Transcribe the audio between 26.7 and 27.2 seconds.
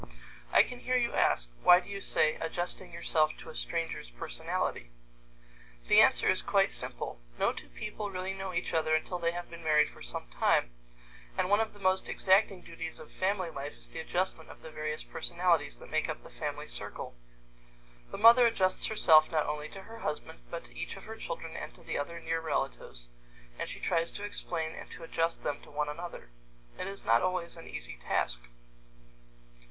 It is